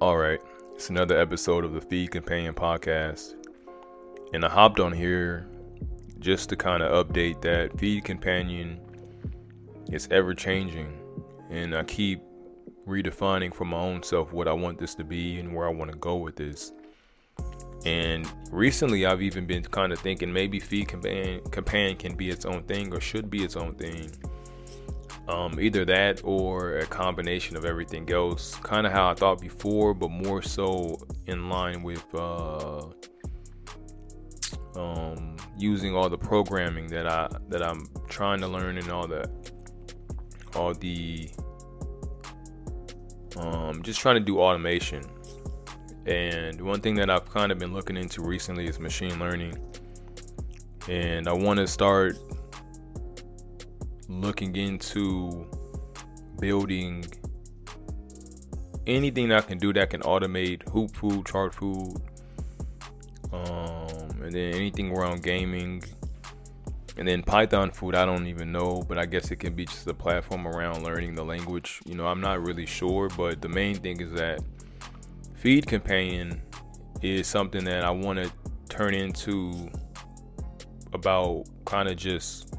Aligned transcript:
All 0.00 0.16
right, 0.16 0.40
it's 0.74 0.88
another 0.88 1.18
episode 1.18 1.66
of 1.66 1.74
the 1.74 1.82
Feed 1.82 2.12
Companion 2.12 2.54
podcast. 2.54 3.34
And 4.32 4.42
I 4.42 4.48
hopped 4.48 4.80
on 4.80 4.92
here 4.92 5.46
just 6.18 6.48
to 6.48 6.56
kind 6.56 6.82
of 6.82 7.06
update 7.06 7.42
that 7.42 7.78
Feed 7.78 8.04
Companion 8.04 8.80
is 9.92 10.08
ever 10.10 10.32
changing. 10.32 10.98
And 11.50 11.76
I 11.76 11.84
keep 11.84 12.22
redefining 12.86 13.52
for 13.52 13.64
my 13.64 13.78
own 13.78 14.02
self 14.02 14.32
what 14.32 14.48
I 14.48 14.52
want 14.52 14.78
this 14.78 14.94
to 14.96 15.04
be 15.04 15.38
and 15.38 15.54
where 15.54 15.66
I 15.66 15.72
want 15.72 15.90
to 15.90 15.98
go 15.98 16.16
with 16.16 16.36
this. 16.36 16.72
And 17.84 18.28
recently, 18.50 19.06
I've 19.06 19.22
even 19.22 19.46
been 19.46 19.62
kind 19.62 19.92
of 19.92 19.98
thinking 19.98 20.32
maybe 20.32 20.58
Feed 20.58 20.88
Companion, 20.88 21.96
can 21.96 22.16
be 22.16 22.30
its 22.30 22.44
own 22.44 22.62
thing 22.64 22.92
or 22.92 23.00
should 23.00 23.30
be 23.30 23.44
its 23.44 23.56
own 23.56 23.74
thing. 23.74 24.10
Um, 25.28 25.58
either 25.60 25.84
that 25.84 26.20
or 26.24 26.78
a 26.78 26.86
combination 26.86 27.56
of 27.56 27.64
everything 27.64 28.10
else. 28.12 28.54
Kind 28.56 28.86
of 28.86 28.92
how 28.92 29.10
I 29.10 29.14
thought 29.14 29.40
before, 29.40 29.92
but 29.92 30.10
more 30.10 30.40
so 30.40 30.98
in 31.26 31.48
line 31.48 31.82
with 31.82 32.04
uh, 32.14 32.86
um, 34.76 35.36
using 35.58 35.94
all 35.94 36.08
the 36.08 36.18
programming 36.18 36.86
that 36.88 37.08
I 37.08 37.28
that 37.48 37.62
I'm 37.62 37.88
trying 38.08 38.40
to 38.40 38.48
learn 38.48 38.78
and 38.78 38.90
all 38.90 39.06
the 39.06 39.28
all 40.54 40.74
the 40.74 41.28
um, 43.38 43.82
just 43.82 44.00
trying 44.00 44.16
to 44.16 44.20
do 44.20 44.38
automation. 44.40 45.02
And 46.06 46.60
one 46.60 46.80
thing 46.80 46.94
that 46.96 47.10
I've 47.10 47.28
kind 47.28 47.50
of 47.50 47.58
been 47.58 47.72
looking 47.72 47.96
into 47.96 48.22
recently 48.22 48.66
is 48.66 48.78
machine 48.78 49.18
learning. 49.18 49.58
And 50.88 51.28
I 51.28 51.32
want 51.32 51.58
to 51.58 51.66
start 51.66 52.16
looking 54.08 54.54
into 54.54 55.46
building 56.38 57.04
anything 58.86 59.32
I 59.32 59.40
can 59.40 59.58
do 59.58 59.72
that 59.72 59.90
can 59.90 60.02
automate 60.02 60.68
hoop 60.68 60.94
food, 60.94 61.26
chart 61.26 61.54
food, 61.54 61.96
um, 63.32 64.22
and 64.22 64.32
then 64.32 64.54
anything 64.54 64.96
around 64.96 65.22
gaming. 65.22 65.82
And 66.98 67.06
then 67.06 67.22
Python 67.22 67.70
food, 67.70 67.94
I 67.94 68.06
don't 68.06 68.26
even 68.26 68.52
know, 68.52 68.82
but 68.88 68.98
I 68.98 69.04
guess 69.04 69.30
it 69.30 69.36
can 69.36 69.54
be 69.54 69.66
just 69.66 69.86
a 69.86 69.94
platform 69.94 70.46
around 70.46 70.82
learning 70.82 71.14
the 71.14 71.24
language. 71.24 71.80
You 71.84 71.94
know, 71.94 72.06
I'm 72.06 72.20
not 72.20 72.42
really 72.44 72.64
sure, 72.64 73.08
but 73.16 73.42
the 73.42 73.48
main 73.48 73.74
thing 73.76 74.00
is 74.00 74.12
that 74.12 74.40
Feed 75.34 75.66
Companion 75.66 76.40
is 77.02 77.26
something 77.26 77.64
that 77.64 77.84
I 77.84 77.90
want 77.90 78.18
to 78.18 78.30
turn 78.68 78.94
into 78.94 79.70
about 80.92 81.44
kind 81.66 81.88
of 81.88 81.96
just 81.96 82.54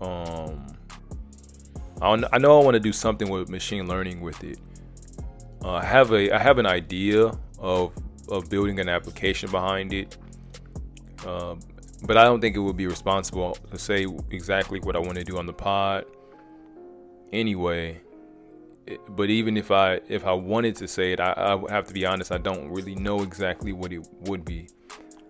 um 0.00 0.66
I, 2.02 2.38
know 2.38 2.60
I 2.60 2.64
want 2.64 2.74
to 2.74 2.80
do 2.80 2.92
something 2.92 3.30
with 3.30 3.48
machine 3.48 3.88
learning 3.88 4.20
with 4.20 4.44
it. 4.44 4.58
Uh, 5.64 5.72
I 5.72 5.84
have 5.84 6.12
a 6.12 6.30
I 6.30 6.38
have 6.38 6.58
an 6.58 6.66
idea 6.66 7.32
of 7.58 7.92
of 8.28 8.50
building 8.50 8.78
an 8.80 8.88
application 8.88 9.50
behind 9.50 9.94
it, 9.94 10.16
uh, 11.26 11.54
but 12.04 12.16
I 12.16 12.24
don't 12.24 12.40
think 12.40 12.56
it 12.56 12.60
would 12.60 12.76
be 12.76 12.86
responsible 12.86 13.56
to 13.70 13.78
say 13.78 14.06
exactly 14.30 14.80
what 14.80 14.96
I 14.96 14.98
want 14.98 15.16
to 15.16 15.24
do 15.24 15.38
on 15.38 15.46
the 15.46 15.52
pod. 15.52 16.04
Anyway, 17.32 18.00
but 19.10 19.30
even 19.30 19.56
if 19.56 19.70
I 19.70 20.00
if 20.08 20.24
I 20.24 20.32
wanted 20.32 20.76
to 20.76 20.88
say 20.88 21.12
it, 21.12 21.20
I, 21.20 21.32
I 21.36 21.72
have 21.72 21.86
to 21.86 21.94
be 21.94 22.06
honest. 22.06 22.32
I 22.32 22.38
don't 22.38 22.70
really 22.70 22.94
know 22.94 23.22
exactly 23.22 23.72
what 23.72 23.92
it 23.92 24.06
would 24.20 24.44
be. 24.44 24.68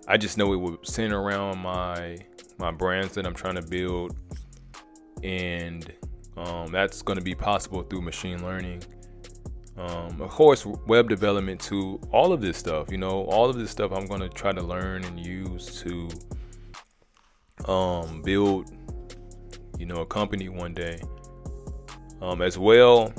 I 0.08 0.16
just 0.16 0.38
know 0.38 0.52
it 0.52 0.56
would 0.56 0.86
center 0.86 1.20
around 1.20 1.58
my 1.58 2.18
my 2.58 2.70
brands 2.70 3.14
that 3.14 3.26
I'm 3.26 3.34
trying 3.34 3.56
to 3.56 3.62
build 3.62 4.16
and 5.22 5.92
um, 6.36 6.70
that's 6.70 7.02
going 7.02 7.18
to 7.18 7.24
be 7.24 7.34
possible 7.34 7.82
through 7.82 8.02
machine 8.02 8.42
learning. 8.42 8.82
Um, 9.76 10.20
of 10.22 10.30
course, 10.30 10.64
web 10.86 11.08
development 11.08 11.60
too. 11.60 12.00
All 12.12 12.32
of 12.32 12.40
this 12.40 12.56
stuff, 12.56 12.90
you 12.90 12.98
know, 12.98 13.24
all 13.24 13.50
of 13.50 13.56
this 13.56 13.70
stuff 13.70 13.92
I'm 13.92 14.06
going 14.06 14.20
to 14.20 14.28
try 14.28 14.52
to 14.52 14.62
learn 14.62 15.04
and 15.04 15.24
use 15.24 15.82
to 15.82 16.08
um, 17.66 18.22
build, 18.22 18.70
you 19.78 19.86
know, 19.86 19.96
a 19.96 20.06
company 20.06 20.48
one 20.48 20.74
day. 20.74 21.00
Um, 22.20 22.42
as 22.42 22.58
well 22.58 23.12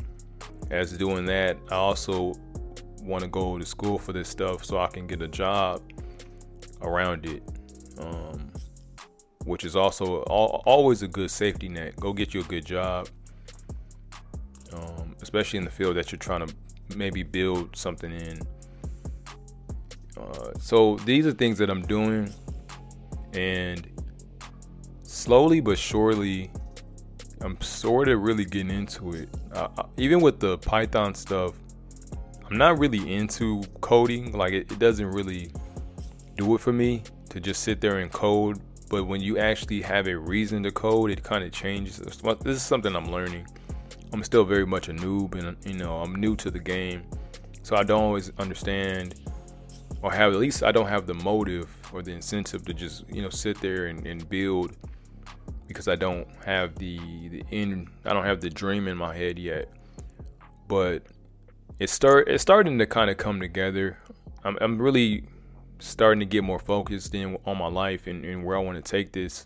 as 0.72 0.97
doing 0.97 1.25
that, 1.25 1.58
I 1.69 1.75
also 1.75 2.34
want 3.02 3.24
to 3.24 3.30
go 3.30 3.57
to 3.57 3.66
school 3.66 3.97
for 3.97 4.13
this 4.13 4.28
stuff 4.28 4.66
so 4.66 4.80
I 4.80 4.88
can 4.88 5.07
get 5.07 5.22
a 5.22 5.28
job 5.28 5.81
around 6.81 7.25
it. 7.25 7.44
Um, 8.00 8.52
which 9.47 9.63
is 9.63 9.78
also 9.78 10.24
always 10.24 11.03
a 11.03 11.07
good 11.07 11.31
safety 11.31 11.69
net. 11.69 11.96
Go 11.96 12.12
get 12.12 12.34
you 12.34 12.41
a 12.41 12.44
good 12.44 12.66
job, 12.66 13.07
um, 14.74 15.16
especially 15.22 15.57
in 15.57 15.63
the 15.63 15.72
field 15.72 15.96
that 15.96 16.12
you're 16.12 16.19
trying 16.19 16.46
to 16.46 16.53
maybe 16.97 17.24
build 17.24 17.74
something 17.74 18.12
in. 18.12 18.41
Uh, 20.18 20.52
so 20.59 20.97
these 21.06 21.25
are 21.25 21.31
things 21.31 21.57
that 21.59 21.69
I'm 21.69 21.81
doing, 21.81 22.34
and 23.31 23.88
slowly 25.18 25.60
but 25.60 25.78
surely, 25.78 26.52
I'm 27.42 27.60
sort 27.62 28.08
of 28.08 28.22
really 28.22 28.46
getting 28.46 28.72
into 28.72 29.14
it. 29.14 29.30
Uh, 29.52 29.68
even 29.98 30.22
with 30.22 30.40
the 30.40 30.58
Python 30.60 31.14
stuff, 31.16 31.54
I'm 32.50 32.58
not 32.58 32.80
really 32.80 33.14
into 33.14 33.64
coding. 33.82 34.32
Like 34.32 34.54
it, 34.54 34.72
it 34.72 34.80
doesn't 34.80 35.08
really 35.08 35.52
do 36.36 36.56
it 36.56 36.62
for 36.62 36.72
me 36.72 37.04
to 37.30 37.40
just 37.40 37.64
sit 37.64 37.82
there 37.82 38.00
and 38.00 38.12
code 38.12 38.62
but 38.90 39.04
when 39.04 39.20
you 39.22 39.38
actually 39.38 39.82
have 39.82 40.08
a 40.08 40.18
reason 40.18 40.64
to 40.64 40.72
code, 40.72 41.12
it 41.12 41.22
kind 41.22 41.44
of 41.44 41.52
changes. 41.52 41.98
This 41.98 42.56
is 42.56 42.62
something 42.62 42.96
I'm 42.96 43.12
learning. 43.12 43.46
I'm 44.14 44.24
still 44.24 44.46
very 44.46 44.66
much 44.66 44.88
a 44.88 44.94
noob, 44.94 45.36
and 45.36 45.58
you 45.66 45.78
know 45.78 45.98
I'm 45.98 46.16
new 46.16 46.38
to 46.38 46.50
the 46.50 46.60
game, 46.60 47.04
so 47.64 47.76
I 47.76 47.84
don't 47.84 48.02
always 48.02 48.32
understand 48.38 49.16
or 50.02 50.12
have 50.12 50.32
at 50.32 50.40
least 50.40 50.64
I 50.64 50.72
don't 50.72 50.88
have 50.88 51.06
the 51.08 51.14
motive 51.16 51.70
or 51.92 52.02
the 52.02 52.12
incentive 52.12 52.64
to 52.66 52.74
just 52.74 53.04
you 53.10 53.22
know 53.22 53.30
sit 53.30 53.60
there 53.60 53.88
and, 53.88 54.06
and 54.06 54.28
build 54.30 54.78
because 55.68 55.88
I 55.88 55.96
don't 55.96 56.28
have 56.46 56.76
the 56.76 57.00
the 57.30 57.44
end. 57.52 57.90
I 58.06 58.14
don't 58.14 58.26
have 58.26 58.42
the 58.42 58.50
dream 58.50 58.88
in 58.88 58.98
my 58.98 59.16
head 59.16 59.38
yet, 59.38 59.70
but 60.68 61.04
it 61.80 61.90
start 61.90 62.28
it's 62.28 62.42
starting 62.42 62.80
to 62.80 62.86
kind 62.86 63.10
of 63.10 63.18
come 63.18 63.40
together. 63.40 63.98
I'm, 64.44 64.58
I'm 64.62 64.82
really 64.82 65.26
starting 65.80 66.20
to 66.20 66.26
get 66.26 66.44
more 66.44 66.60
focused 66.60 67.14
in 67.14 67.38
on 67.46 67.58
my 67.58 67.68
life 67.68 68.08
and, 68.08 68.26
and 68.26 68.44
where 68.44 68.58
I 68.58 68.60
want 68.60 68.84
to 68.84 68.92
take 68.92 69.12
this. 69.12 69.46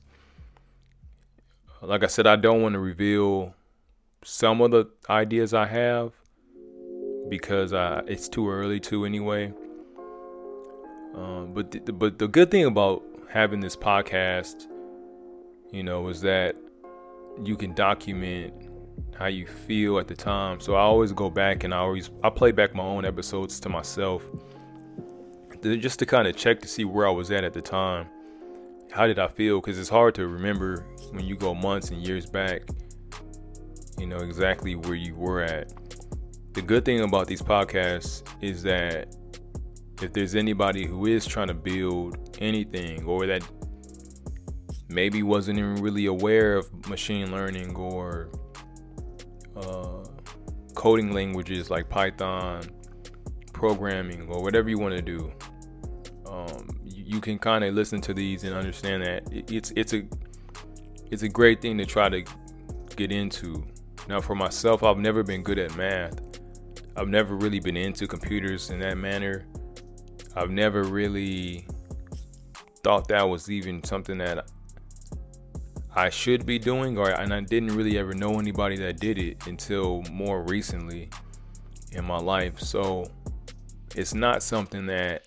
Like 1.82 2.04
I 2.04 2.08
said, 2.08 2.28
I 2.28 2.36
don't 2.36 2.62
want 2.62 2.74
to 2.74 2.80
reveal 2.80 3.56
some 4.24 4.62
of 4.62 4.72
the 4.72 4.86
ideas 5.10 5.54
I 5.54 5.66
have 5.66 6.14
because 7.30 7.74
I, 7.74 8.04
it's 8.08 8.30
too 8.30 8.50
early 8.50 8.80
to 8.82 9.06
anyway. 9.06 9.52
Um, 11.16 11.52
but 11.54 11.72
the, 11.72 11.92
but 11.92 12.20
the 12.20 12.28
good 12.28 12.52
thing 12.52 12.66
about 12.66 13.04
having 13.30 13.60
this 13.60 13.76
podcast, 13.76 14.68
you 15.72 15.84
know, 15.84 16.08
is 16.10 16.22
that 16.22 16.56
you 17.44 17.56
can 17.56 17.74
document 17.74 18.54
how 19.18 19.28
you 19.28 19.46
feel 19.46 20.00
at 20.00 20.08
the 20.08 20.16
time. 20.16 20.60
So 20.60 20.76
I 20.76 20.82
always 20.82 21.12
go 21.12 21.30
back 21.30 21.64
and 21.64 21.74
I 21.74 21.78
always 21.78 22.10
I 22.24 22.30
play 22.30 22.52
back 22.52 22.76
my 22.76 22.84
own 22.84 23.06
episodes 23.06 23.60
to 23.62 23.70
myself 23.70 24.24
just 25.62 26.00
to 26.00 26.06
kind 26.06 26.28
of 26.28 26.36
check 26.36 26.60
to 26.62 26.68
see 26.68 26.86
where 26.86 27.08
I 27.08 27.12
was 27.12 27.32
at 27.32 27.44
at 27.44 27.54
the 27.54 27.62
time. 27.62 28.08
How 28.92 29.08
did 29.08 29.20
I 29.20 29.28
feel? 29.28 29.62
Because 29.62 29.80
it's 29.80 29.90
hard 29.90 30.16
to 30.16 30.28
remember 30.28 30.86
when 31.12 31.26
you 31.26 31.36
go 31.36 31.54
months 31.54 31.92
and 31.92 32.06
years 32.06 32.26
back, 32.26 32.64
you 33.98 34.08
know, 34.08 34.18
exactly 34.18 34.76
where 34.76 34.96
you 34.96 35.16
were 35.16 35.42
at. 35.42 35.72
The 36.54 36.62
good 36.62 36.84
thing 36.84 37.02
about 37.02 37.28
these 37.28 37.42
podcasts 37.42 38.24
is 38.42 38.64
that 38.64 39.16
if 40.02 40.12
there's 40.14 40.36
anybody 40.36 40.86
who 40.86 41.06
is 41.06 41.26
trying 41.26 41.48
to 41.48 41.54
build 41.54 42.38
anything 42.42 43.06
or 43.06 43.28
that 43.28 43.44
maybe 44.92 45.24
wasn't 45.24 45.58
even 45.58 45.76
really 45.76 46.06
aware 46.06 46.58
of 46.58 46.90
machine 46.90 47.32
learning 47.32 47.76
or 47.76 48.30
uh, 49.56 50.04
coding 50.76 51.12
languages 51.12 51.70
like 51.70 51.90
Python, 51.90 52.64
programming, 53.54 54.28
or 54.30 54.42
whatever 54.42 54.70
you 54.70 54.78
want 54.78 54.96
to 54.96 55.02
do, 55.02 55.32
um, 56.26 56.70
you, 56.84 57.04
you, 57.16 57.22
can 57.22 57.38
kind 57.38 57.64
of 57.64 57.74
listen 57.74 58.02
to 58.02 58.14
these 58.14 58.44
and 58.44 58.56
understand 58.56 59.04
that 59.04 59.24
it's 59.32 59.72
it's 59.76 59.94
a 59.94 60.04
it's 61.12 61.24
a 61.24 61.30
great 61.30 61.62
thing 61.62 61.78
to 61.78 61.86
try 61.86 62.10
to 62.10 62.24
get 62.96 63.12
into. 63.12 63.64
Now, 64.08 64.20
for 64.20 64.36
myself, 64.36 64.84
I've 64.84 64.98
never 64.98 65.24
been 65.24 65.44
good 65.44 65.60
at 65.60 65.76
math. 65.76 66.20
I've 66.96 67.08
never 67.08 67.36
really 67.36 67.60
been 67.60 67.78
into 67.78 68.08
computers 68.08 68.70
in 68.70 68.80
that 68.80 68.98
manner. 68.98 69.46
I've 70.36 70.50
never 70.50 70.84
really 70.84 71.68
thought 72.84 73.08
that 73.10 73.28
was 73.28 73.50
even 73.50 73.84
something 73.84 74.18
that 74.18 74.50
I 75.94 76.10
should 76.10 76.46
be 76.46 76.58
doing, 76.58 76.98
or 76.98 77.10
and 77.10 77.34
I 77.34 77.42
didn't 77.42 77.76
really 77.76 77.98
ever 77.98 78.14
know 78.14 78.40
anybody 78.40 78.78
that 78.78 79.00
did 79.00 79.18
it 79.18 79.46
until 79.48 80.04
more 80.12 80.44
recently 80.44 81.10
in 81.92 82.06
my 82.06 82.18
life. 82.18 82.60
So 82.60 83.10
it's 83.96 84.14
not 84.14 84.42
something 84.42 84.86
that 84.86 85.26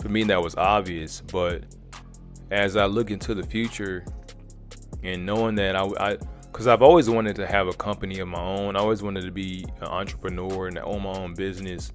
for 0.00 0.08
me 0.08 0.24
that 0.24 0.42
was 0.42 0.56
obvious, 0.56 1.20
but 1.20 1.64
as 2.50 2.76
I 2.76 2.86
look 2.86 3.10
into 3.10 3.34
the 3.34 3.44
future 3.44 4.04
and 5.02 5.24
knowing 5.24 5.54
that 5.56 5.76
I, 5.76 5.88
I 6.00 6.16
because 6.56 6.68
I've 6.68 6.80
always 6.80 7.10
wanted 7.10 7.36
to 7.36 7.46
have 7.46 7.68
a 7.68 7.74
company 7.74 8.18
of 8.20 8.28
my 8.28 8.40
own. 8.40 8.76
I 8.76 8.80
always 8.80 9.02
wanted 9.02 9.24
to 9.24 9.30
be 9.30 9.66
an 9.82 9.88
entrepreneur 9.88 10.68
and 10.68 10.78
own 10.78 11.02
my 11.02 11.10
own 11.10 11.34
business. 11.34 11.92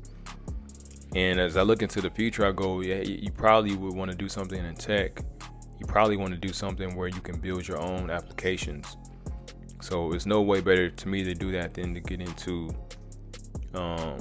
And 1.16 1.40
as 1.40 1.58
I 1.58 1.64
look 1.64 1.82
into 1.82 2.00
the 2.00 2.12
future, 2.12 2.46
I 2.46 2.52
go, 2.52 2.82
yeah, 2.82 3.02
you 3.02 3.32
probably 3.32 3.76
would 3.76 3.96
want 3.96 4.12
to 4.12 4.18
do 4.18 4.30
something 4.30 4.64
in 4.64 4.76
tech. 4.76 5.24
You 5.82 5.88
probably 5.88 6.16
want 6.16 6.30
to 6.30 6.38
do 6.38 6.54
something 6.54 6.96
where 6.96 7.08
you 7.08 7.22
can 7.22 7.40
build 7.40 7.68
your 7.68 7.82
own 7.82 8.12
applications. 8.12 8.98
So 9.82 10.14
it's 10.14 10.28
no 10.28 10.44
way 10.44 10.62
better 10.62 10.92
to 10.92 11.08
me 11.08 11.24
to 11.24 11.34
do 11.34 11.52
that 11.54 11.74
than 11.74 11.96
to 11.96 12.00
get 12.00 12.22
into 12.22 12.70
um, 13.74 14.20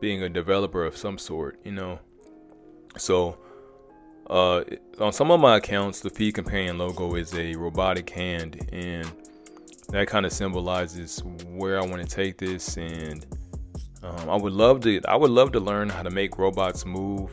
being 0.00 0.24
a 0.24 0.28
developer 0.28 0.84
of 0.84 0.96
some 0.96 1.16
sort, 1.16 1.60
you 1.64 1.70
know. 1.70 2.00
So 2.96 3.38
uh, 4.28 4.64
on 4.98 5.12
some 5.12 5.30
of 5.30 5.38
my 5.38 5.58
accounts, 5.58 6.00
the 6.00 6.10
Feed 6.10 6.34
Companion 6.34 6.76
logo 6.76 7.14
is 7.14 7.32
a 7.34 7.54
robotic 7.54 8.10
hand, 8.10 8.68
and 8.72 9.08
that 9.90 10.08
kind 10.08 10.26
of 10.26 10.32
symbolizes 10.32 11.22
where 11.46 11.78
I 11.78 11.86
want 11.86 12.02
to 12.02 12.16
take 12.16 12.36
this. 12.36 12.76
And 12.76 13.24
um, 14.02 14.28
I 14.28 14.34
would 14.34 14.54
love 14.54 14.80
to, 14.80 15.00
I 15.06 15.14
would 15.14 15.30
love 15.30 15.52
to 15.52 15.60
learn 15.60 15.88
how 15.88 16.02
to 16.02 16.10
make 16.10 16.36
robots 16.36 16.84
move. 16.84 17.30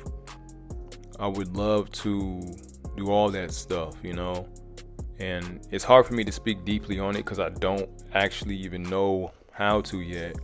I 1.20 1.26
would 1.26 1.58
love 1.58 1.92
to 1.94 2.56
do 2.96 3.10
all 3.10 3.30
that 3.32 3.52
stuff, 3.52 3.96
you 4.04 4.14
know. 4.14 4.48
And 5.20 5.66
it's 5.72 5.84
hard 5.84 6.06
for 6.06 6.14
me 6.14 6.24
to 6.24 6.32
speak 6.32 6.66
deeply 6.66 7.00
on 7.00 7.16
it 7.16 7.20
because 7.20 7.40
I 7.40 7.50
don't 7.50 7.90
actually 8.14 8.56
even 8.58 8.84
know 8.84 9.32
how 9.52 9.82
to 9.82 10.02
yet. 10.02 10.36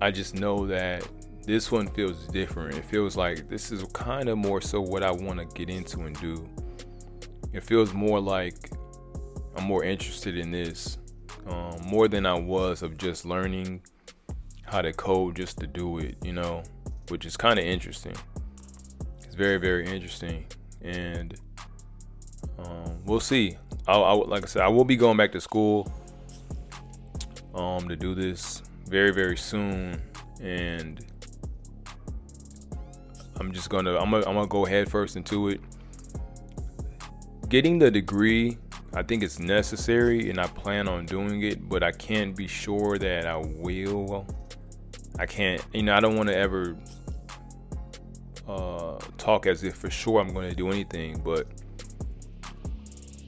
I 0.00 0.10
just 0.10 0.34
know 0.34 0.66
that 0.66 1.08
this 1.44 1.72
one 1.72 1.88
feels 1.88 2.26
different. 2.26 2.76
It 2.76 2.84
feels 2.84 3.16
like 3.16 3.48
this 3.48 3.72
is 3.72 3.82
kind 3.94 4.28
of 4.28 4.36
more 4.36 4.60
so 4.60 4.80
what 4.80 5.02
I 5.02 5.10
want 5.10 5.38
to 5.38 5.46
get 5.46 5.70
into 5.70 6.00
and 6.00 6.18
do. 6.20 6.48
It 7.52 7.64
feels 7.64 7.94
more 7.94 8.20
like 8.20 8.70
I'm 9.56 9.64
more 9.64 9.82
interested 9.82 10.36
in 10.36 10.50
this 10.50 10.98
um, 11.46 11.80
more 11.86 12.08
than 12.08 12.26
I 12.26 12.34
was 12.34 12.82
of 12.82 12.98
just 12.98 13.24
learning 13.24 13.82
how 14.64 14.82
to 14.82 14.92
code 14.92 15.36
just 15.36 15.58
to 15.60 15.66
do 15.66 15.98
it, 15.98 16.16
you 16.22 16.32
know, 16.32 16.62
which 17.08 17.24
is 17.24 17.36
kind 17.36 17.58
of 17.58 17.64
interesting. 17.64 18.14
It's 19.24 19.34
very, 19.34 19.56
very 19.56 19.86
interesting. 19.86 20.44
And 20.82 21.34
um, 22.58 22.98
we'll 23.04 23.20
see. 23.20 23.56
I, 23.86 23.92
I, 23.94 24.12
like 24.12 24.44
I 24.44 24.46
said, 24.46 24.62
I 24.62 24.68
will 24.68 24.84
be 24.84 24.96
going 24.96 25.16
back 25.16 25.32
to 25.32 25.40
school 25.40 25.92
um, 27.54 27.88
to 27.88 27.96
do 27.96 28.14
this 28.14 28.62
very, 28.86 29.12
very 29.12 29.36
soon. 29.36 30.00
And 30.40 31.04
I'm 33.40 33.52
just 33.52 33.70
gonna 33.70 33.96
I'm 33.96 34.10
gonna, 34.10 34.26
I'm 34.26 34.34
gonna 34.34 34.46
go 34.46 34.64
head 34.64 34.90
first 34.90 35.16
into 35.16 35.48
it. 35.48 35.60
Getting 37.48 37.78
the 37.78 37.90
degree, 37.90 38.58
I 38.94 39.02
think 39.02 39.22
it's 39.22 39.38
necessary, 39.38 40.28
and 40.30 40.38
I 40.38 40.46
plan 40.46 40.86
on 40.86 41.06
doing 41.06 41.42
it, 41.42 41.68
but 41.68 41.82
I 41.82 41.92
can't 41.92 42.36
be 42.36 42.46
sure 42.46 42.98
that 42.98 43.26
I 43.26 43.36
will. 43.36 44.26
I 45.18 45.26
can't, 45.26 45.64
you 45.72 45.82
know, 45.82 45.94
I 45.94 46.00
don't 46.00 46.16
want 46.16 46.28
to 46.28 46.36
ever 46.36 46.76
uh, 48.46 48.98
talk 49.16 49.46
as 49.46 49.64
if 49.64 49.74
for 49.74 49.90
sure 49.90 50.20
I'm 50.20 50.32
going 50.32 50.48
to 50.48 50.54
do 50.54 50.68
anything, 50.68 51.20
but 51.24 51.46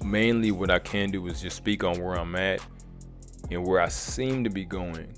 mainly 0.04 0.50
what 0.50 0.70
I 0.70 0.78
can 0.78 1.10
do 1.10 1.26
is 1.26 1.40
just 1.40 1.56
speak 1.56 1.84
on 1.84 2.00
where 2.02 2.14
I'm 2.14 2.34
at 2.36 2.60
and 3.50 3.66
where 3.66 3.80
I 3.80 3.88
seem 3.88 4.44
to 4.44 4.50
be 4.50 4.64
going. 4.64 5.14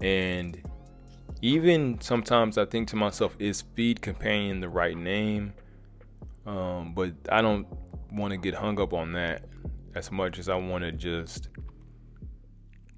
And 0.00 0.60
even 1.42 2.00
sometimes 2.00 2.58
I 2.58 2.64
think 2.64 2.88
to 2.88 2.96
myself, 2.96 3.36
is 3.38 3.62
Feed 3.74 4.00
Companion 4.00 4.60
the 4.60 4.68
right 4.68 4.96
name? 4.96 5.52
Um, 6.46 6.92
but 6.94 7.12
I 7.30 7.42
don't 7.42 7.66
want 8.10 8.32
to 8.32 8.38
get 8.38 8.54
hung 8.54 8.80
up 8.80 8.92
on 8.92 9.12
that 9.12 9.44
as 9.94 10.10
much 10.10 10.38
as 10.38 10.48
I 10.48 10.54
want 10.54 10.84
to 10.84 10.92
just 10.92 11.48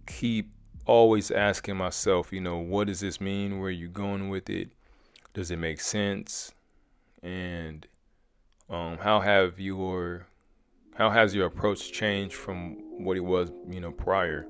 keep 0.06 0.52
always 0.86 1.30
asking 1.30 1.76
myself, 1.76 2.32
you 2.32 2.40
know, 2.40 2.58
what 2.58 2.86
does 2.86 3.00
this 3.00 3.20
mean? 3.20 3.58
Where 3.58 3.68
are 3.68 3.70
you 3.70 3.88
going 3.88 4.28
with 4.28 4.50
it? 4.50 4.70
Does 5.34 5.50
it 5.50 5.58
make 5.58 5.80
sense? 5.80 6.52
And 7.22 7.86
um, 8.68 8.98
how 8.98 9.20
have 9.20 9.60
your 9.60 10.26
how 11.00 11.10
has 11.10 11.34
your 11.34 11.46
approach 11.46 11.92
changed 11.92 12.34
from 12.34 12.76
what 13.02 13.16
it 13.16 13.24
was, 13.24 13.50
you 13.70 13.80
know, 13.80 13.90
prior? 13.90 14.46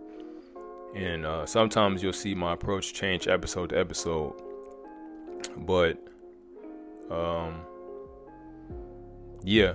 and 0.95 1.25
uh, 1.25 1.47
sometimes 1.47 2.03
you'll 2.03 2.13
see 2.13 2.35
my 2.35 2.53
approach 2.53 2.93
change 2.93 3.29
episode 3.29 3.71
to 3.71 3.79
episode 3.79 4.33
but 5.59 5.97
um 7.11 7.61
yeah 9.45 9.75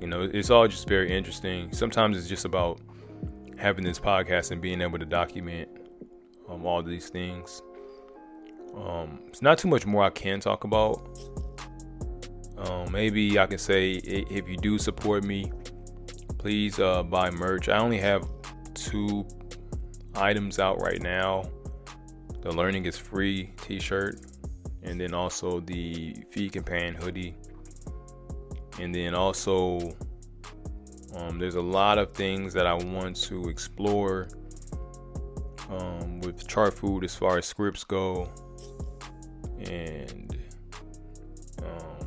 you 0.00 0.06
know 0.06 0.22
it's 0.32 0.50
all 0.50 0.66
just 0.66 0.88
very 0.88 1.14
interesting. 1.14 1.70
Sometimes 1.72 2.16
it's 2.16 2.26
just 2.26 2.44
about 2.44 2.80
having 3.58 3.84
this 3.84 3.98
podcast 3.98 4.50
and 4.50 4.60
being 4.60 4.80
able 4.80 4.98
to 4.98 5.04
document 5.04 5.68
um, 6.48 6.64
all 6.64 6.82
these 6.82 7.10
things. 7.10 7.62
Um 8.74 9.20
it's 9.26 9.42
not 9.42 9.58
too 9.58 9.68
much 9.68 9.84
more 9.84 10.02
i 10.02 10.10
can 10.10 10.40
talk 10.40 10.64
about. 10.64 11.06
Um, 12.58 12.90
maybe 12.92 13.38
i 13.38 13.46
can 13.46 13.58
say 13.58 13.92
if 13.92 14.48
you 14.48 14.56
do 14.56 14.78
support 14.78 15.24
me 15.24 15.52
please 16.40 16.78
uh, 16.78 17.02
buy 17.02 17.30
merch 17.30 17.68
i 17.68 17.78
only 17.78 17.98
have 17.98 18.26
two 18.74 19.26
items 20.14 20.58
out 20.58 20.80
right 20.80 21.02
now. 21.02 21.44
The 22.42 22.52
Learning 22.52 22.86
is 22.86 22.96
Free 22.96 23.52
t 23.60 23.78
shirt, 23.78 24.20
and 24.82 25.00
then 25.00 25.14
also 25.14 25.60
the 25.60 26.16
Feed 26.30 26.52
Companion 26.52 26.94
hoodie. 26.94 27.36
And 28.80 28.94
then 28.94 29.14
also, 29.14 29.94
um, 31.16 31.38
there's 31.38 31.56
a 31.56 31.60
lot 31.60 31.98
of 31.98 32.14
things 32.14 32.52
that 32.54 32.66
I 32.66 32.74
want 32.74 33.16
to 33.24 33.48
explore 33.48 34.28
um, 35.68 36.20
with 36.20 36.46
Chartfood 36.46 37.04
as 37.04 37.14
far 37.14 37.38
as 37.38 37.46
scripts 37.46 37.84
go. 37.84 38.28
And 39.68 40.38
um, 41.62 42.06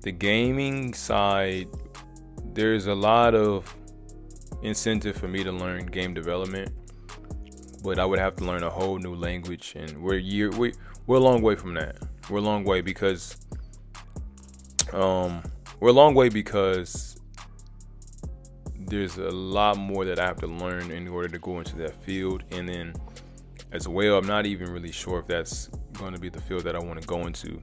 the 0.00 0.12
gaming 0.12 0.94
side, 0.94 1.68
there's 2.58 2.88
a 2.88 2.94
lot 2.94 3.36
of 3.36 3.72
incentive 4.62 5.16
for 5.16 5.28
me 5.28 5.44
to 5.44 5.52
learn 5.52 5.86
game 5.86 6.12
development, 6.12 6.68
but 7.84 8.00
I 8.00 8.04
would 8.04 8.18
have 8.18 8.34
to 8.36 8.44
learn 8.44 8.64
a 8.64 8.70
whole 8.70 8.98
new 8.98 9.14
language, 9.14 9.74
and 9.76 9.96
we're 10.02 10.16
year 10.16 10.50
we 10.50 10.72
we're 11.06 11.18
a 11.18 11.20
long 11.20 11.40
way 11.40 11.54
from 11.54 11.74
that. 11.74 11.98
We're 12.28 12.38
a 12.38 12.42
long 12.42 12.64
way 12.64 12.80
because 12.80 13.36
um 14.92 15.40
we're 15.78 15.90
a 15.90 15.92
long 15.92 16.16
way 16.16 16.30
because 16.30 17.20
there's 18.76 19.18
a 19.18 19.30
lot 19.30 19.76
more 19.76 20.04
that 20.04 20.18
I 20.18 20.26
have 20.26 20.38
to 20.38 20.48
learn 20.48 20.90
in 20.90 21.06
order 21.06 21.28
to 21.28 21.38
go 21.38 21.58
into 21.60 21.76
that 21.76 21.94
field, 22.02 22.42
and 22.50 22.68
then 22.68 22.92
as 23.70 23.86
well, 23.86 24.18
I'm 24.18 24.26
not 24.26 24.46
even 24.46 24.72
really 24.72 24.90
sure 24.90 25.20
if 25.20 25.28
that's 25.28 25.68
going 25.92 26.12
to 26.12 26.18
be 26.18 26.28
the 26.28 26.40
field 26.40 26.64
that 26.64 26.74
I 26.74 26.80
want 26.80 27.00
to 27.00 27.06
go 27.06 27.24
into. 27.28 27.62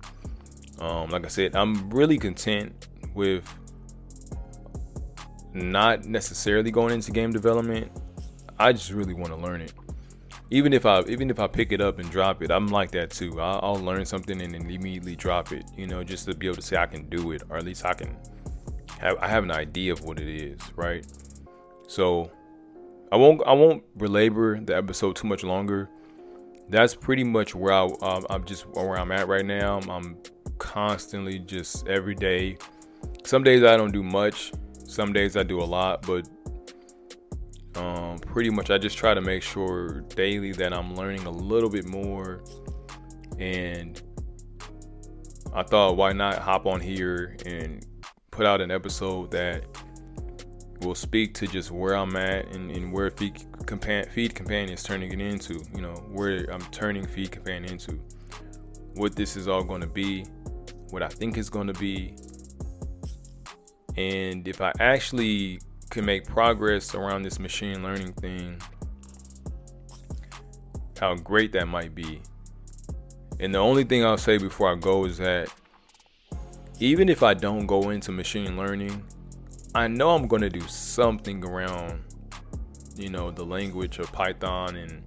Um, 0.80 1.10
like 1.10 1.26
I 1.26 1.30
said, 1.30 1.54
I'm 1.54 1.90
really 1.90 2.18
content 2.18 2.88
with 3.14 3.44
not 5.56 6.06
necessarily 6.06 6.70
going 6.70 6.94
into 6.94 7.12
game 7.12 7.32
development. 7.32 7.92
I 8.60 8.74
just 8.74 8.92
really 8.92 9.14
want 9.14 9.34
to 9.34 9.38
learn 9.38 9.62
it. 9.62 9.74
Even 10.52 10.74
if 10.74 10.86
I 10.86 11.02
even 11.08 11.30
if 11.30 11.40
I 11.40 11.48
pick 11.48 11.72
it 11.72 11.82
up 11.82 11.98
and 11.98 12.10
drop 12.12 12.44
it, 12.44 12.52
I'm 12.52 12.68
like 12.68 12.92
that 12.92 13.10
too. 13.10 13.42
I'll, 13.42 13.60
I'll 13.64 13.84
learn 13.84 14.06
something 14.06 14.40
and 14.42 14.54
then 14.54 14.62
immediately 14.62 15.16
drop 15.16 15.52
it. 15.52 15.66
You 15.76 15.88
know, 15.88 16.04
just 16.04 16.26
to 16.28 16.36
be 16.36 16.46
able 16.46 16.58
to 16.58 16.62
say 16.62 16.78
I 16.78 16.86
can 16.86 17.10
do 17.10 17.32
it, 17.32 17.44
or 17.50 17.58
at 17.58 17.66
least 17.66 17.86
I 17.86 17.94
can 17.94 18.16
have 19.00 19.18
I 19.20 19.28
have 19.28 19.44
an 19.44 19.52
idea 19.52 19.94
of 19.94 20.04
what 20.04 20.20
it 20.20 20.28
is, 20.28 20.60
right? 20.76 21.06
So 21.88 22.32
I 23.12 23.16
won't 23.16 23.42
I 23.48 23.54
won't 23.54 23.84
belabor 23.98 24.60
the 24.60 24.76
episode 24.76 25.16
too 25.16 25.28
much 25.28 25.44
longer. 25.44 25.90
That's 26.70 26.96
pretty 26.96 27.24
much 27.24 27.56
where 27.56 27.74
I 27.74 27.86
um, 28.02 28.26
I'm 28.30 28.44
just 28.44 28.68
where 28.68 29.00
I'm 29.00 29.12
at 29.12 29.28
right 29.28 29.46
now. 29.46 29.80
I'm 29.90 30.18
constantly 30.58 31.40
just 31.40 31.88
every 31.88 32.16
day. 32.16 32.58
Some 33.24 33.44
days 33.44 33.64
I 33.64 33.78
don't 33.78 33.92
do 33.92 34.04
much. 34.04 34.52
Some 34.88 35.14
days 35.14 35.36
I 35.36 35.44
do 35.44 35.60
a 35.60 35.66
lot, 35.66 36.06
but 36.06 36.28
um, 37.76 38.18
pretty 38.20 38.50
much 38.50 38.70
I 38.70 38.78
just 38.78 38.98
try 38.98 39.14
to 39.14 39.22
make 39.22 39.44
sure 39.44 40.02
daily 40.16 40.52
that 40.54 40.74
I'm 40.74 40.96
learning 40.96 41.26
a 41.26 41.32
little 41.32 41.70
bit 41.70 41.86
more. 41.86 42.44
And 43.38 44.02
I 45.54 45.64
thought, 45.64 45.98
why 45.98 46.14
not 46.14 46.38
hop 46.40 46.66
on 46.66 46.80
here 46.80 47.36
and 47.46 47.86
put 48.32 48.46
out 48.46 48.62
an 48.62 48.72
episode 48.72 49.32
that 49.32 49.66
will 50.82 50.96
speak 50.96 51.34
to 51.34 51.48
just 51.48 51.72
where 51.72 51.96
I'm 51.96 52.16
at 52.16 52.54
and, 52.54 52.72
and 52.72 52.92
where 52.92 53.10
Feed, 53.10 53.36
Compan- 53.64 54.10
Feed 54.12 54.36
Companion 54.36 54.74
is 54.74 54.84
turning 54.84 55.12
it 55.12 55.20
into. 55.20 55.62
You 55.74 55.82
know, 55.82 55.96
where 56.12 56.46
I'm 56.52 56.62
turning 56.72 57.06
Feed 57.06 57.32
Companion 57.32 57.74
into. 57.74 58.00
What 58.96 59.16
this 59.16 59.36
is 59.36 59.48
all 59.48 59.64
going 59.64 59.82
to 59.82 59.88
be, 59.88 60.26
what 60.92 61.04
I 61.04 61.10
think 61.10 61.38
is 61.38 61.50
going 61.50 61.68
to 61.68 61.74
be, 61.74 62.16
and 63.98 64.48
if 64.48 64.62
I 64.62 64.72
actually 64.80 65.60
can 65.90 66.06
make 66.06 66.26
progress 66.26 66.96
around 66.96 67.24
this 67.24 67.40
machine 67.40 67.84
learning 67.84 68.14
thing, 68.14 68.62
how 71.00 71.16
great 71.16 71.52
that 71.54 71.68
might 71.68 71.94
be. 71.94 72.22
And 73.40 73.54
the 73.54 73.60
only 73.60 73.84
thing 73.84 74.04
I'll 74.04 74.18
say 74.18 74.38
before 74.38 74.72
I 74.72 74.76
go 74.76 75.06
is 75.06 75.18
that 75.18 75.50
even 76.80 77.10
if 77.10 77.24
I 77.24 77.34
don't 77.34 77.66
go 77.66 77.90
into 77.90 78.12
machine 78.12 78.58
learning, 78.58 79.04
I 79.74 79.88
know 79.88 80.12
I'm 80.12 80.28
going 80.28 80.42
to 80.42 80.50
do 80.50 80.62
something 80.62 81.44
around, 81.44 82.02
you 82.96 83.10
know, 83.10 83.32
the 83.32 83.46
language 83.46 84.00
of 84.00 84.12
Python 84.12 84.76
and 84.76 85.04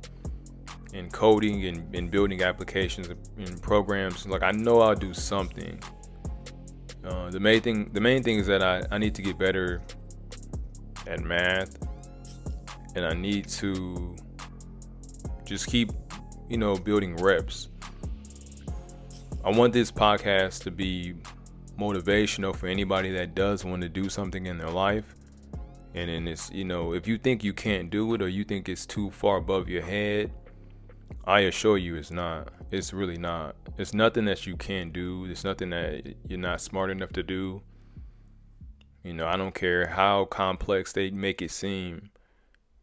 and 0.95 1.13
coding 1.13 1.67
and, 1.67 1.95
and 1.95 2.11
building 2.11 2.43
applications 2.43 3.09
and 3.37 3.63
programs. 3.63 4.27
Like 4.27 4.43
I 4.43 4.53
know 4.53 4.81
I'll 4.81 4.95
do 4.95 5.13
something. 5.13 5.79
Uh, 7.05 7.31
the 7.31 7.41
main 7.41 7.61
thing, 7.61 7.91
the 7.93 8.01
main 8.01 8.23
thing 8.23 8.39
is 8.39 8.47
that 8.47 8.63
I, 8.63 8.83
I 8.91 8.99
need 8.99 9.15
to 9.15 9.23
get 9.23 9.39
better 9.39 9.81
at 11.07 11.21
math, 11.21 11.77
and 12.95 13.05
I 13.05 13.15
need 13.15 13.49
to 13.49 14.17
just 15.45 15.67
keep, 15.67 15.91
you 16.49 16.59
know, 16.59 16.77
building 16.77 17.17
reps. 17.17 17.69
I 19.45 19.51
want 19.51 19.73
this 19.73 19.91
podcast 19.91 20.63
to 20.65 20.71
be 20.71 21.15
motivational 21.79 22.55
for 22.55 22.67
anybody 22.67 23.13
that 23.13 23.35
does 23.35 23.65
want 23.65 23.83
to 23.83 23.89
do 23.89 24.09
something 24.09 24.47
in 24.47 24.59
their 24.59 24.71
life. 24.71 25.15
And 25.95 26.11
then 26.11 26.29
it's, 26.29 26.51
you 26.51 26.65
know, 26.65 26.93
if 26.93 27.07
you 27.07 27.17
think 27.17 27.43
you 27.43 27.55
can't 27.55 27.89
do 27.89 28.13
it 28.15 28.21
or 28.21 28.29
you 28.29 28.45
think 28.45 28.69
it's 28.69 28.85
too 28.85 29.11
far 29.11 29.39
above 29.39 29.69
your 29.69 29.83
head, 29.83 30.33
I 31.29 31.41
assure 31.41 31.77
you 31.77 31.95
it's 31.97 32.11
not. 32.11 32.49
It's 32.71 32.95
really 32.95 33.19
not. 33.19 33.55
It's 33.77 33.93
nothing 33.93 34.25
that 34.25 34.47
you 34.47 34.57
can't 34.57 34.95
do. 34.95 35.27
It's 35.27 35.45
nothing 35.45 35.69
that 35.71 36.15
you're 36.27 36.39
not 36.39 36.63
smart 36.63 36.89
enough 36.89 37.11
to 37.13 37.23
do. 37.23 37.61
You 39.05 39.13
know, 39.13 39.27
I 39.27 39.37
don't 39.37 39.55
care 39.55 39.89
how 39.89 40.25
complex 40.25 40.95
they 40.95 41.11
make 41.11 41.43
it 41.43 41.51
seem. 41.51 42.09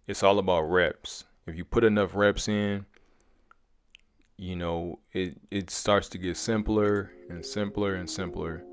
It's 0.06 0.22
all 0.22 0.38
about 0.38 0.70
reps. 0.70 1.24
If 1.48 1.56
you 1.58 1.66
put 1.66 1.84
enough 1.84 2.12
reps 2.14 2.48
in, 2.48 2.86
you 4.38 4.56
know, 4.56 5.00
it 5.12 5.38
it 5.50 5.72
starts 5.72 6.08
to 6.10 6.20
get 6.20 6.38
simpler 6.38 7.12
and 7.32 7.44
simpler 7.44 7.96
and 7.96 8.08
simpler. 8.08 8.64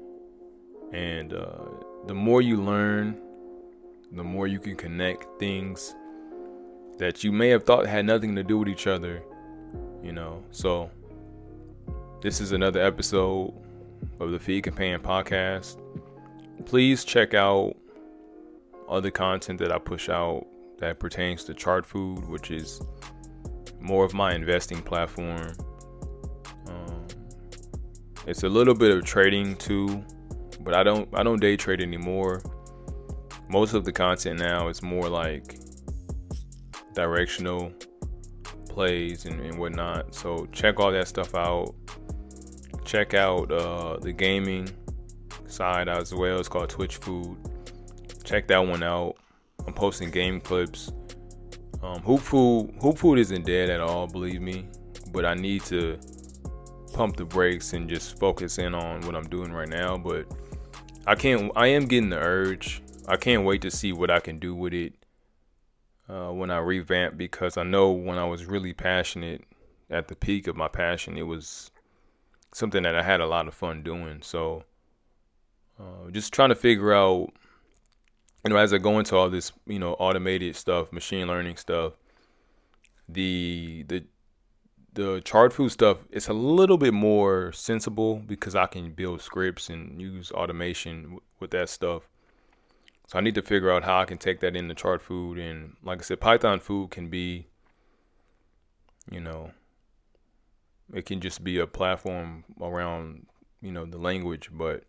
And 0.93 1.33
uh, 1.33 1.65
the 2.07 2.15
more 2.15 2.43
you 2.43 2.59
learn, 2.59 3.19
the 4.13 4.23
more 4.23 4.47
you 4.47 4.61
can 4.61 4.77
connect 4.77 5.41
things 5.41 5.95
that 6.99 7.25
you 7.25 7.33
may 7.33 7.49
have 7.49 7.65
thought 7.65 7.87
had 7.87 8.05
nothing 8.05 8.37
to 8.37 8.43
do 8.43 8.59
with 8.59 8.69
each 8.69 8.87
other. 8.87 9.23
You 10.03 10.13
know, 10.13 10.43
so 10.51 10.91
this 12.21 12.41
is 12.41 12.53
another 12.53 12.81
episode 12.81 13.55
of 14.21 14.33
the 14.33 14.39
Feed 14.39 14.65
Companion 14.65 15.01
podcast. 15.01 15.81
Please 16.65 17.05
check 17.05 17.35
out 17.35 17.77
other 18.89 19.11
content 19.11 19.59
that 19.61 19.73
I 19.73 19.79
push 19.79 20.09
out 20.09 20.47
that 20.79 20.99
pertains 20.99 21.45
to 21.45 21.55
chart 21.55 21.87
food, 21.87 22.29
which 22.29 22.51
is 22.51 22.81
more 23.81 24.05
of 24.05 24.13
my 24.13 24.35
investing 24.35 24.83
platform. 24.83 25.53
Um, 26.67 27.07
it's 28.27 28.43
a 28.43 28.49
little 28.49 28.75
bit 28.75 28.91
of 28.97 29.05
trading 29.05 29.57
too, 29.57 30.05
but 30.61 30.75
I 30.75 30.83
don't 30.83 31.09
I 31.15 31.23
don't 31.23 31.41
day 31.41 31.57
trade 31.57 31.81
anymore. 31.81 32.43
Most 33.49 33.75
of 33.75 33.85
the 33.85 33.93
content 33.93 34.41
now 34.41 34.69
is 34.69 34.83
more 34.83 35.09
like 35.09 35.59
directional 36.95 37.73
plays 38.73 39.27
and, 39.27 39.41
and 39.41 39.59
whatnot. 39.59 40.15
So 40.15 40.47
check 40.53 40.81
all 40.81 40.91
that 40.93 41.09
stuff 41.09 41.35
out. 41.35 41.75
Check 42.85 43.15
out 43.15 43.53
uh, 43.53 43.99
the 43.99 44.13
gaming 44.13 44.69
side 45.47 45.89
as 45.89 46.15
well. 46.15 46.39
It's 46.39 46.49
called 46.49 46.71
Twitch 46.71 46.97
Food. 46.97 47.37
Check 48.25 48.49
that 48.49 48.59
one 48.59 48.83
out. 48.83 49.17
I'm 49.67 49.75
posting 49.75 50.11
game 50.11 50.41
clips. 50.41 50.93
Um, 51.83 52.01
Hoop 52.03 52.21
Food, 52.21 52.75
Hoop 52.81 52.99
Food 52.99 53.19
isn't 53.19 53.45
dead 53.45 53.69
at 53.69 53.81
all, 53.81 54.07
believe 54.07 54.41
me. 54.41 54.67
But 55.13 55.25
I 55.25 55.35
need 55.35 55.63
to 55.65 55.99
pump 56.95 57.17
the 57.17 57.25
brakes 57.25 57.75
and 57.75 57.89
just 57.89 58.19
focus 58.19 58.59
in 58.59 58.75
on 58.75 59.03
what 59.03 59.15
I'm 59.15 59.29
doing 59.29 59.53
right 59.53 59.69
now. 59.69 59.99
But 59.99 60.27
I 61.07 61.15
can't. 61.15 61.53
I 61.55 61.67
am 61.69 61.87
getting 61.87 62.11
the 62.11 62.19
urge. 62.19 62.83
I 63.07 63.17
can't 63.17 63.45
wait 63.45 63.63
to 63.63 63.71
see 63.71 63.93
what 63.93 64.11
I 64.11 64.21
can 64.21 64.39
do 64.39 64.55
with 64.55 64.73
it 64.73 64.95
uh, 66.13 66.31
when 66.31 66.51
I 66.51 66.59
revamp 66.59 67.17
because 67.17 67.57
I 67.57 67.63
know 67.63 67.91
when 67.91 68.19
I 68.19 68.25
was 68.25 68.45
really 68.45 68.73
passionate 68.73 69.45
at 69.91 70.09
the 70.09 70.17
peak 70.17 70.47
of 70.47 70.57
my 70.57 70.69
passion, 70.69 71.17
it 71.17 71.23
was 71.23 71.71
something 72.53 72.83
that 72.83 72.95
I 72.95 73.03
had 73.03 73.21
a 73.21 73.27
lot 73.27 73.49
of 73.49 73.55
fun 73.55 73.83
doing. 73.83 74.21
So 74.23 74.65
uh, 75.81 76.11
just 76.11 76.33
trying 76.33 76.51
to 76.51 76.55
figure 76.55 76.93
out, 76.93 77.33
you 78.45 78.51
know, 78.51 78.57
as 78.57 78.75
I 78.75 78.79
go 78.79 78.99
into 78.99 79.17
all 79.17 79.31
this, 79.31 79.53
you 79.67 79.79
know, 79.79 79.95
automated 79.95 80.55
stuff, 80.57 80.93
machine 80.93 81.29
learning 81.29 81.57
stuff, 81.57 81.95
the 83.09 83.85
the 83.89 84.05
the 84.95 85.23
Chartfood 85.23 85.71
stuff 85.71 85.99
it's 86.11 86.29
a 86.29 86.35
little 86.35 86.77
bit 86.77 86.93
more 86.93 87.51
sensible 87.53 88.17
because 88.17 88.55
I 88.55 88.67
can 88.67 88.93
build 88.93 89.23
scripts 89.23 89.71
and 89.71 90.01
use 90.01 90.31
automation 90.31 91.19
with 91.41 91.51
that 91.53 91.71
stuff. 91.71 92.03
So 93.07 93.19
I 93.19 93.21
need 93.21 93.35
to 93.35 93.43
figure 93.43 93.71
out 93.71 93.85
how 93.85 94.01
I 94.01 94.05
can 94.05 94.19
take 94.19 94.41
that 94.41 94.57
into 94.57 94.75
chart 94.75 95.03
food. 95.03 95.39
and 95.39 95.77
like 95.83 95.99
I 95.99 96.03
said, 96.03 96.21
Python 96.21 96.61
food 96.61 96.91
can 96.91 97.09
be, 97.09 97.47
you 99.11 99.21
know, 99.21 99.51
it 100.95 101.07
can 101.07 101.21
just 101.21 101.45
be 101.45 101.59
a 101.59 101.67
platform 101.67 102.45
around, 102.61 103.27
you 103.61 103.73
know, 103.73 103.85
the 103.85 103.99
language, 103.99 104.51
but 104.53 104.85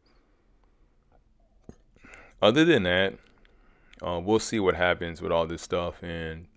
other 2.41 2.65
than 2.65 2.84
that, 2.84 3.15
uh, 4.01 4.20
we'll 4.24 4.39
see 4.39 4.60
what 4.60 4.75
happens 4.75 5.22
with 5.22 5.32
all 5.32 5.48
this 5.48 5.62
stuff 5.62 6.03
and 6.03 6.48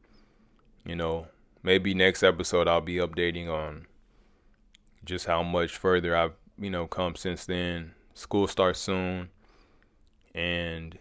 you 0.86 0.94
know, 0.94 1.26
maybe 1.62 1.94
next 1.94 2.22
episode 2.22 2.68
I'll 2.68 2.80
be 2.80 2.96
updating 2.96 3.48
on 3.48 3.86
just 5.04 5.26
how 5.26 5.42
much 5.42 5.76
further 5.76 6.16
I've, 6.16 6.34
you 6.58 6.70
know, 6.70 6.86
come 6.86 7.16
since 7.16 7.44
then. 7.44 7.92
School 8.14 8.46
starts 8.46 8.78
soon 8.78 9.28
and 10.34 10.98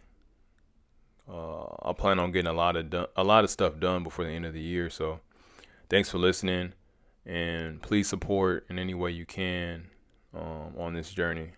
uh, 1.31 1.65
I 1.81 1.93
plan 1.93 2.19
on 2.19 2.31
getting 2.31 2.49
a 2.49 2.53
lot 2.53 2.75
of 2.75 2.89
done, 2.89 3.07
a 3.15 3.23
lot 3.23 3.43
of 3.43 3.49
stuff 3.49 3.79
done 3.79 4.03
before 4.03 4.25
the 4.25 4.31
end 4.31 4.45
of 4.45 4.53
the 4.53 4.61
year. 4.61 4.89
So, 4.89 5.19
thanks 5.89 6.09
for 6.09 6.17
listening, 6.17 6.73
and 7.25 7.81
please 7.81 8.07
support 8.07 8.65
in 8.69 8.79
any 8.79 8.93
way 8.93 9.11
you 9.11 9.25
can 9.25 9.87
um, 10.33 10.73
on 10.77 10.93
this 10.93 11.11
journey. 11.11 11.51